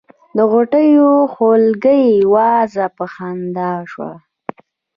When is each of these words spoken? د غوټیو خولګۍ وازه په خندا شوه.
د 0.35 0.39
غوټیو 0.51 1.09
خولګۍ 1.33 2.05
وازه 2.33 2.85
په 2.97 3.05
خندا 3.13 3.71
شوه. 3.91 4.11